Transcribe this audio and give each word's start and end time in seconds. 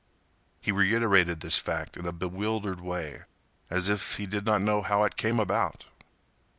He 0.59 0.71
reiterated 0.71 1.41
this 1.41 1.59
fact 1.59 1.95
in 1.95 2.07
a 2.07 2.11
bewildered 2.11 2.81
way, 2.81 3.21
as 3.69 3.87
if 3.87 4.15
he 4.15 4.25
did 4.25 4.47
not 4.47 4.63
know 4.63 4.81
how 4.81 5.03
it 5.03 5.15
came 5.15 5.39
about. 5.39 5.85